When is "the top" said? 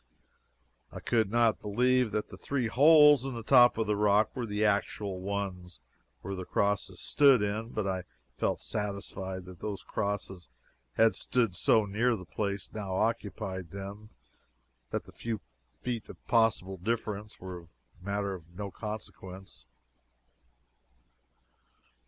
3.35-3.77